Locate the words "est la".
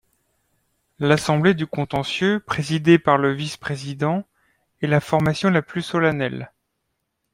4.81-4.99